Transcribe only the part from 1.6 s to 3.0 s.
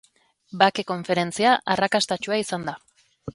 arrakastatsua izan da.